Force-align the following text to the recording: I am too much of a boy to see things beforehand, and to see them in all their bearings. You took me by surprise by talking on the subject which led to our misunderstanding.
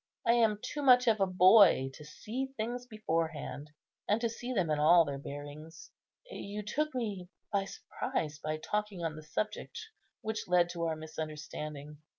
I 0.25 0.31
am 0.33 0.57
too 0.63 0.81
much 0.81 1.05
of 1.07 1.19
a 1.19 1.27
boy 1.27 1.91
to 1.93 2.03
see 2.03 2.47
things 2.57 2.87
beforehand, 2.87 3.69
and 4.09 4.19
to 4.21 4.29
see 4.29 4.51
them 4.51 4.71
in 4.71 4.79
all 4.79 5.05
their 5.05 5.19
bearings. 5.19 5.91
You 6.25 6.63
took 6.63 6.95
me 6.95 7.29
by 7.53 7.65
surprise 7.65 8.39
by 8.39 8.57
talking 8.57 9.03
on 9.03 9.15
the 9.15 9.21
subject 9.21 9.79
which 10.21 10.47
led 10.47 10.69
to 10.69 10.85
our 10.85 10.95
misunderstanding. 10.95 11.99